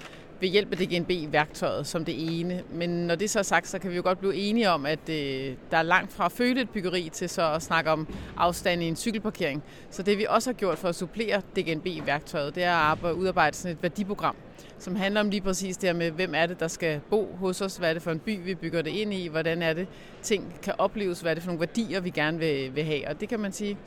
ved 0.43 0.49
hjælp 0.49 0.73
af 0.73 0.79
DGNB-værktøjet 0.79 1.87
som 1.87 2.05
det 2.05 2.41
ene. 2.41 2.63
Men 2.73 2.91
når 2.91 3.15
det 3.15 3.31
så 3.31 3.39
er 3.39 3.43
sagt, 3.43 3.69
så 3.69 3.79
kan 3.79 3.91
vi 3.91 3.97
jo 3.97 4.03
godt 4.03 4.19
blive 4.19 4.35
enige 4.35 4.71
om, 4.71 4.87
at 4.87 5.09
øh, 5.09 5.55
der 5.71 5.77
er 5.77 5.83
langt 5.83 6.13
fra 6.13 6.25
at 6.25 6.33
føle 6.33 6.61
et 6.61 6.71
byggeri 6.71 7.11
til 7.13 7.29
så 7.29 7.53
at 7.53 7.63
snakke 7.63 7.91
om 7.91 8.09
afstand 8.37 8.83
i 8.83 8.89
en 8.89 8.97
cykelparkering. 8.97 9.63
Så 9.91 10.03
det 10.03 10.19
vi 10.19 10.27
også 10.29 10.51
har 10.51 10.55
gjort 10.55 10.79
for 10.79 10.89
at 10.89 10.95
supplere 10.95 11.43
DGNB-værktøjet, 11.57 12.55
det 12.55 12.63
er 12.63 12.71
at 12.71 12.77
arbejde, 12.77 13.17
udarbejde 13.17 13.57
sådan 13.57 13.77
et 13.77 13.83
værdiprogram, 13.83 14.37
som 14.79 14.97
handler 14.97 15.21
om 15.21 15.31
lige 15.31 15.41
præcis 15.41 15.77
det 15.77 15.89
her 15.89 15.95
med, 15.95 16.11
hvem 16.11 16.35
er 16.35 16.47
det, 16.47 16.61
der 16.61 16.69
skal 16.69 17.01
bo 17.11 17.37
hos 17.41 17.61
os, 17.61 17.77
hvad 17.77 17.89
er 17.89 17.93
det 17.93 18.03
for 18.03 18.11
en 18.11 18.19
by, 18.19 18.45
vi 18.45 18.55
bygger 18.55 18.83
det 18.83 18.91
ind 18.91 19.15
i, 19.15 19.29
hvordan 19.29 19.63
er 19.63 19.73
det, 19.73 19.87
ting 20.23 20.55
kan 20.63 20.75
opleves, 20.79 21.21
hvad 21.21 21.31
er 21.31 21.35
det 21.35 21.43
for 21.43 21.51
nogle 21.51 21.61
værdier, 21.61 22.01
vi 22.01 22.11
gerne 22.11 22.39
vil, 22.39 22.75
vil 22.75 22.85
have. 22.85 23.09
Og 23.09 23.21
det 23.21 23.29
kan 23.29 23.41
man 23.41 23.53
sige, 23.53 23.79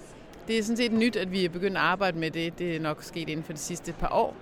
det 0.48 0.58
er 0.58 0.64
sådan 0.64 0.78
set 0.78 0.92
nyt, 0.92 1.16
at 1.16 1.32
vi 1.32 1.46
er 1.46 1.50
begyndt 1.50 1.78
at 1.78 1.84
arbejde 1.84 2.20
med 2.20 2.32
det. 2.32 2.60
Det 2.60 2.76
er 2.76 2.80
nok 2.80 3.04
sket 3.04 3.30
inden 3.30 3.44
for 3.44 3.54
de 3.54 3.60
sidste 3.60 3.94
par 4.00 4.10
år. 4.12 4.36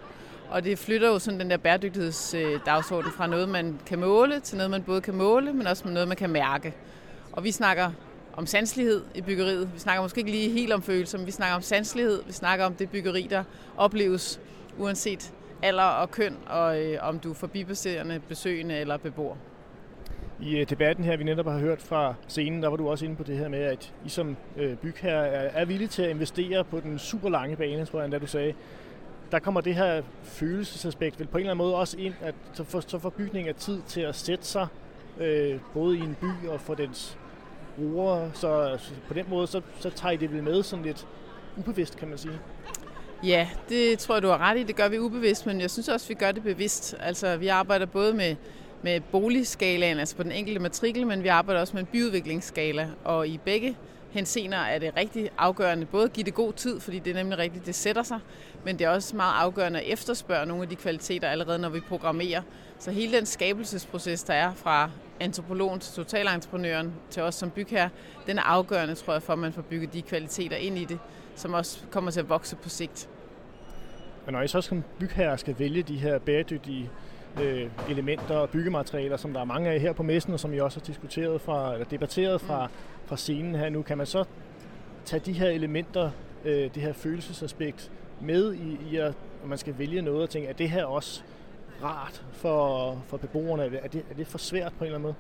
Og 0.53 0.63
det 0.63 0.79
flytter 0.79 1.07
jo 1.07 1.19
sådan 1.19 1.39
den 1.39 1.49
der 1.49 1.57
bæredygtighedsdagsorden 1.57 3.11
fra 3.11 3.27
noget, 3.27 3.49
man 3.49 3.79
kan 3.85 3.99
måle, 3.99 4.39
til 4.39 4.57
noget, 4.57 4.71
man 4.71 4.83
både 4.83 5.01
kan 5.01 5.15
måle, 5.15 5.53
men 5.53 5.67
også 5.67 5.87
noget, 5.87 6.07
man 6.07 6.17
kan 6.17 6.29
mærke. 6.29 6.73
Og 7.31 7.43
vi 7.43 7.51
snakker 7.51 7.91
om 8.33 8.45
sanselighed 8.45 9.01
i 9.15 9.21
byggeriet. 9.21 9.69
Vi 9.73 9.79
snakker 9.79 10.01
måske 10.01 10.19
ikke 10.19 10.31
lige 10.31 10.51
helt 10.51 10.73
om 10.73 10.81
følelser, 10.81 11.17
men 11.17 11.27
vi 11.27 11.31
snakker 11.31 11.55
om 11.55 11.61
sanselighed. 11.61 12.23
Vi 12.25 12.31
snakker 12.31 12.65
om 12.65 12.73
det 12.73 12.89
byggeri, 12.89 13.27
der 13.29 13.43
opleves 13.77 14.39
uanset 14.77 15.33
alder 15.63 15.83
og 15.83 16.11
køn, 16.11 16.37
og 16.47 16.81
øh, 16.81 16.97
om 17.01 17.19
du 17.19 17.29
er 17.29 17.33
forbipasserende, 17.33 18.21
besøgende 18.29 18.75
eller 18.75 18.97
beboer. 18.97 19.35
I 20.41 20.57
øh, 20.57 20.69
debatten 20.69 21.05
her, 21.05 21.17
vi 21.17 21.23
netop 21.23 21.45
har 21.45 21.59
hørt 21.59 21.81
fra 21.81 22.13
scenen, 22.27 22.63
der 22.63 22.69
var 22.69 22.77
du 22.77 22.89
også 22.89 23.05
inde 23.05 23.15
på 23.15 23.23
det 23.23 23.37
her 23.37 23.47
med, 23.49 23.59
at 23.59 23.93
I 24.05 24.09
som 24.09 24.37
øh, 24.57 24.75
bygherre 24.75 25.27
er, 25.27 25.61
er 25.61 25.65
villige 25.65 25.87
til 25.87 26.03
at 26.03 26.09
investere 26.09 26.63
på 26.63 26.79
den 26.79 26.99
super 26.99 27.29
lange 27.29 27.55
bane, 27.55 27.85
tror 27.85 27.99
jeg 27.99 28.05
endda 28.05 28.19
du 28.19 28.27
sagde. 28.27 28.53
Der 29.33 29.39
kommer 29.39 29.61
det 29.61 29.75
her 29.75 30.01
følelsesaspekt 30.23 31.19
vel 31.19 31.27
på 31.27 31.37
en 31.37 31.41
eller 31.41 31.51
anden 31.51 31.65
måde 31.65 31.75
også 31.75 31.97
ind, 31.97 32.13
at 32.21 32.35
så 32.53 32.63
får, 32.63 32.79
så 32.79 32.99
får 32.99 33.09
bygningen 33.09 33.49
af 33.49 33.55
tid 33.55 33.81
til 33.87 34.01
at 34.01 34.15
sætte 34.15 34.45
sig 34.45 34.67
øh, 35.19 35.59
både 35.73 35.97
i 35.97 35.99
en 35.99 36.17
by 36.21 36.47
og 36.47 36.61
for 36.61 36.73
dens 36.73 37.17
brugere. 37.75 38.31
Så 38.33 38.77
så 38.79 38.91
på 39.07 39.13
den 39.13 39.25
måde, 39.29 39.47
så, 39.47 39.61
så 39.79 39.89
tager 39.89 40.11
I 40.11 40.17
det 40.17 40.33
vel 40.33 40.43
med 40.43 40.63
sådan 40.63 40.85
lidt 40.85 41.07
ubevidst, 41.57 41.97
kan 41.97 42.07
man 42.07 42.17
sige. 42.17 42.39
Ja, 43.23 43.49
det 43.69 43.99
tror 43.99 44.15
jeg, 44.15 44.21
du 44.21 44.27
har 44.27 44.37
ret 44.37 44.59
i. 44.59 44.63
Det 44.63 44.75
gør 44.75 44.87
vi 44.89 44.99
ubevidst, 44.99 45.45
men 45.45 45.61
jeg 45.61 45.71
synes 45.71 45.89
også, 45.89 46.07
vi 46.07 46.13
gør 46.13 46.31
det 46.31 46.43
bevidst. 46.43 46.95
Altså, 46.99 47.37
vi 47.37 47.47
arbejder 47.47 47.85
både 47.85 48.13
med 48.13 48.35
med 48.83 49.01
boligskalaen, 49.11 49.99
altså 49.99 50.15
på 50.15 50.23
den 50.23 50.31
enkelte 50.31 50.59
matrikel, 50.59 51.07
men 51.07 51.23
vi 51.23 51.27
arbejder 51.27 51.61
også 51.61 51.73
med 51.73 51.81
en 51.81 51.87
byudviklingsskala, 51.91 52.89
og 53.03 53.27
i 53.27 53.39
begge 53.45 53.77
hensener 54.13 54.57
er 54.57 54.79
det 54.79 54.97
rigtig 54.97 55.29
afgørende 55.37 55.85
både 55.85 56.03
at 56.03 56.13
give 56.13 56.23
det 56.23 56.33
god 56.33 56.53
tid, 56.53 56.79
fordi 56.79 56.99
det 56.99 57.11
er 57.11 57.15
nemlig 57.15 57.37
rigtigt, 57.37 57.65
det 57.65 57.75
sætter 57.75 58.03
sig, 58.03 58.19
men 58.65 58.79
det 58.79 58.85
er 58.85 58.89
også 58.89 59.15
meget 59.15 59.33
afgørende 59.33 59.79
at 59.79 59.93
efterspørge 59.93 60.45
nogle 60.45 60.63
af 60.63 60.69
de 60.69 60.75
kvaliteter 60.75 61.27
allerede, 61.27 61.59
når 61.59 61.69
vi 61.69 61.79
programmerer. 61.79 62.41
Så 62.79 62.91
hele 62.91 63.17
den 63.17 63.25
skabelsesproces, 63.25 64.23
der 64.23 64.33
er 64.33 64.53
fra 64.53 64.89
antropologen 65.19 65.79
til 65.79 65.93
totalentreprenøren 65.93 66.93
til 67.09 67.23
os 67.23 67.35
som 67.35 67.49
bygherre, 67.49 67.89
den 68.27 68.37
er 68.37 68.43
afgørende, 68.43 68.95
tror 68.95 69.13
jeg, 69.13 69.23
for 69.23 69.33
at 69.33 69.39
man 69.39 69.53
får 69.53 69.61
bygget 69.61 69.93
de 69.93 70.01
kvaliteter 70.01 70.57
ind 70.57 70.77
i 70.77 70.85
det, 70.85 70.99
som 71.35 71.53
også 71.53 71.79
kommer 71.91 72.11
til 72.11 72.19
at 72.19 72.29
vokse 72.29 72.55
på 72.55 72.69
sigt. 72.69 73.09
Men 74.25 74.33
når 74.33 74.41
I 74.41 74.47
så 74.47 74.61
som 74.61 74.83
bygherre 74.99 75.37
skal 75.37 75.55
vælge 75.59 75.83
de 75.83 75.97
her 75.97 76.19
bæredygtige 76.19 76.89
øh, 77.41 77.69
elementer 77.89 78.35
og 78.35 78.49
byggematerialer, 78.49 79.17
som 79.17 79.33
der 79.33 79.39
er 79.39 79.45
mange 79.45 79.69
af 79.69 79.79
her 79.79 79.93
på 79.93 80.03
messen, 80.03 80.33
og 80.33 80.39
som 80.39 80.51
vi 80.51 80.59
også 80.59 80.79
har 80.79 80.85
diskuteret 80.85 81.41
fra, 81.41 81.73
eller 81.73 81.85
debatteret 81.85 82.41
fra, 82.41 82.67
mm 82.67 82.73
fra 83.13 83.17
scenen 83.17 83.55
her 83.55 83.69
nu. 83.69 83.81
Kan 83.81 83.97
man 83.97 84.07
så 84.07 84.23
tage 85.05 85.19
de 85.19 85.33
her 85.33 85.49
elementer, 85.49 86.11
øh, 86.45 86.73
det 86.75 86.83
her 86.83 86.93
følelsesaspekt, 86.93 87.91
med 88.21 88.53
i, 88.53 88.77
i 88.91 88.95
at 88.95 89.13
man 89.45 89.57
skal 89.57 89.77
vælge 89.77 90.01
noget 90.01 90.23
og 90.23 90.29
tænke, 90.29 90.47
er 90.47 90.53
det 90.53 90.69
her 90.69 90.85
også 90.85 91.21
rart 91.83 92.25
for, 92.31 93.03
for 93.07 93.17
beboerne? 93.17 93.63
Er 93.63 93.87
det, 93.87 94.05
er 94.11 94.15
det 94.15 94.27
for 94.27 94.37
svært 94.37 94.73
på 94.77 94.83
en 94.83 94.85
eller 94.85 94.95
anden 94.95 95.01
måde? 95.01 95.15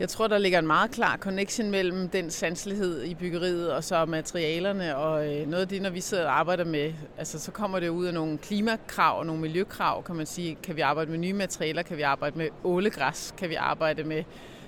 Jeg 0.00 0.08
tror, 0.08 0.26
der 0.26 0.38
ligger 0.38 0.58
en 0.58 0.66
meget 0.66 0.90
klar 0.90 1.16
connection 1.16 1.70
mellem 1.70 2.08
den 2.08 2.30
sanselighed 2.30 3.02
i 3.02 3.14
byggeriet 3.14 3.72
og 3.72 3.84
så 3.84 4.04
materialerne. 4.04 4.96
Og 4.96 5.34
øh, 5.34 5.48
noget 5.48 5.62
af 5.62 5.68
det, 5.68 5.82
når 5.82 5.90
vi 5.90 6.00
sidder 6.00 6.26
og 6.26 6.38
arbejder 6.38 6.64
med, 6.64 6.92
altså 7.18 7.38
så 7.38 7.50
kommer 7.50 7.80
det 7.80 7.88
ud 7.88 8.06
af 8.06 8.14
nogle 8.14 8.38
klimakrav 8.38 9.18
og 9.18 9.26
nogle 9.26 9.42
miljøkrav, 9.42 10.04
kan 10.04 10.16
man 10.16 10.26
sige. 10.26 10.54
Kan 10.62 10.76
vi 10.76 10.80
arbejde 10.80 11.10
med 11.10 11.18
nye 11.18 11.32
materialer? 11.32 11.82
Kan 11.82 11.96
vi 11.96 12.02
arbejde 12.02 12.38
med 12.38 12.48
ålegræs? 12.64 13.34
Kan 13.38 13.48
vi 13.50 13.54
arbejde 13.54 14.04
med 14.04 14.24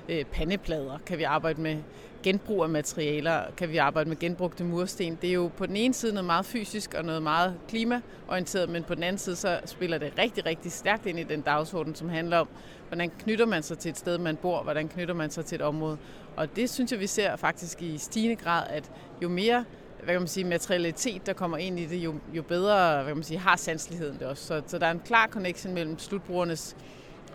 øh, 0.08 0.24
pandeplader? 0.24 0.98
Kan 1.06 1.18
vi 1.18 1.22
arbejde 1.22 1.60
med 1.60 1.76
genbrug 2.22 2.62
af 2.62 2.68
materialer? 2.68 3.42
Kan 3.56 3.68
vi 3.68 3.76
arbejde 3.76 4.08
med 4.08 4.18
genbrugte 4.18 4.64
mursten? 4.64 5.18
Det 5.22 5.30
er 5.30 5.34
jo 5.34 5.50
på 5.56 5.66
den 5.66 5.76
ene 5.76 5.94
side 5.94 6.12
noget 6.12 6.24
meget 6.24 6.46
fysisk 6.46 6.94
og 6.94 7.04
noget 7.04 7.22
meget 7.22 7.54
klimaorienteret, 7.68 8.68
men 8.68 8.82
på 8.84 8.94
den 8.94 9.02
anden 9.02 9.18
side 9.18 9.36
så 9.36 9.60
spiller 9.64 9.98
det 9.98 10.12
rigtig, 10.18 10.46
rigtig 10.46 10.72
stærkt 10.72 11.06
ind 11.06 11.18
i 11.18 11.22
den 11.22 11.40
dagsorden, 11.40 11.94
som 11.94 12.08
handler 12.08 12.38
om, 12.38 12.48
hvordan 12.88 13.10
knytter 13.18 13.46
man 13.46 13.62
sig 13.62 13.78
til 13.78 13.88
et 13.88 13.98
sted, 13.98 14.18
man 14.18 14.36
bor? 14.36 14.62
Hvordan 14.62 14.88
knytter 14.88 15.14
man 15.14 15.30
sig 15.30 15.44
til 15.44 15.56
et 15.56 15.62
område? 15.62 15.98
Og 16.36 16.56
det 16.56 16.70
synes 16.70 16.92
jeg, 16.92 17.00
vi 17.00 17.06
ser 17.06 17.36
faktisk 17.36 17.82
i 17.82 17.98
stigende 17.98 18.36
grad, 18.36 18.66
at 18.70 18.90
jo 19.22 19.28
mere 19.28 19.64
hvad 20.04 20.14
kan 20.14 20.20
man 20.20 20.28
sige, 20.28 20.44
materialitet, 20.44 21.26
der 21.26 21.32
kommer 21.32 21.56
ind 21.56 21.78
i 21.78 21.86
det, 21.86 21.96
jo, 21.96 22.14
jo 22.32 22.42
bedre 22.42 22.94
hvad 22.94 23.06
kan 23.06 23.16
man 23.16 23.24
sige, 23.24 23.38
har 23.38 23.56
sanseligheden 23.56 24.18
det 24.18 24.26
også. 24.26 24.46
Så, 24.46 24.62
så 24.66 24.78
der 24.78 24.86
er 24.86 24.90
en 24.90 25.02
klar 25.04 25.26
connection 25.26 25.74
mellem 25.74 25.98
slutbrugernes 25.98 26.76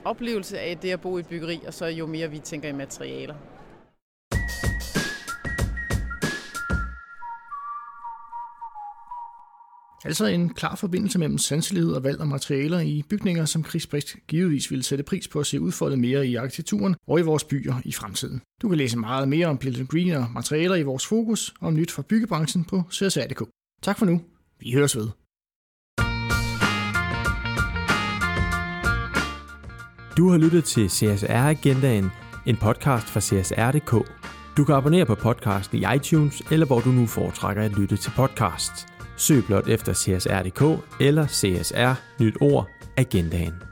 oplevelse 0.06 0.60
af 0.60 0.78
det 0.78 0.90
at 0.90 1.02
bo 1.02 1.18
i 1.18 1.20
et 1.20 1.28
byggeri, 1.28 1.60
og 1.68 1.74
så 1.74 1.86
jo 1.86 2.06
mere 2.06 2.32
vi 2.32 2.40
tænker 2.40 2.70
i 2.70 2.72
materialer. 2.72 3.36
Altså 10.06 10.26
en 10.26 10.54
klar 10.54 10.76
forbindelse 10.76 11.20
mellem 11.20 11.38
sanselighed 11.38 11.92
og 11.92 12.04
valg 12.04 12.20
af 12.20 12.28
materialer 12.28 12.80
i 12.80 13.04
bygninger, 13.10 13.46
som 13.46 13.66
Chris 13.66 13.88
Brist 13.88 14.16
givetvis 14.28 14.72
ville 14.72 14.84
sætte 14.84 15.04
pris 15.04 15.28
på 15.28 15.40
at 15.40 15.46
se 15.46 15.62
udfoldet 15.62 16.00
mere 16.00 16.28
i 16.28 16.36
arkitekturen 16.36 16.96
og 17.08 17.20
i 17.20 17.22
vores 17.22 17.44
byer 17.44 17.76
i 17.86 17.92
fremtiden. 17.92 18.42
Du 18.62 18.70
kan 18.70 18.78
læse 18.78 18.98
meget 18.98 19.28
mere 19.28 19.48
om 19.48 19.58
Pilton 19.58 19.88
Green 19.88 20.12
og 20.12 20.28
materialer 20.34 20.76
i 20.76 20.84
vores 20.84 21.06
fokus 21.06 21.54
og 21.60 21.68
om 21.68 21.74
nyt 21.74 21.92
fra 21.92 22.04
byggebranchen 22.10 22.66
på 22.66 22.84
CSR.dk. 22.92 23.44
Tak 23.82 24.00
for 24.00 24.06
nu. 24.06 24.22
Vi 24.60 24.72
høres 24.72 24.96
ved. 24.96 25.21
Du 30.18 30.30
har 30.30 30.38
lyttet 30.38 30.64
til 30.64 30.90
CSR 30.90 31.32
Agendaen, 31.32 32.12
en 32.46 32.58
podcast 32.58 33.08
fra 33.08 33.20
CSR.dk. 33.20 33.92
Du 34.58 34.64
kan 34.66 34.76
abonnere 34.76 35.06
på 35.06 35.16
podcasten 35.16 35.78
i 35.78 35.96
iTunes, 35.96 36.42
eller 36.52 36.66
hvor 36.66 36.80
du 36.80 36.90
nu 36.90 37.06
foretrækker 37.06 37.64
at 37.64 37.72
lytte 37.72 37.98
til 37.98 38.12
podcast. 38.16 38.72
Søg 39.18 39.44
blot 39.46 39.68
efter 39.68 39.94
CSR.dk 39.94 40.84
eller 41.00 41.28
CSR 41.28 42.24
Nyt 42.24 42.38
Ord 42.42 42.70
Agendaen. 42.98 43.71